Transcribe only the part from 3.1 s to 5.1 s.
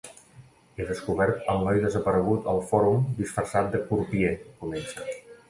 disfressat de crupier, comença.